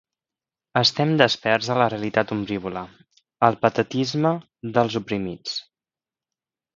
Estem 0.79 1.09
desperts 1.17 1.67
a 1.73 1.75
la 1.81 1.87
realitat 1.93 2.33
ombrívola, 2.37 2.83
al 3.49 3.57
patetisme 3.65 4.31
dels 4.79 4.97
oprimits. 5.05 5.55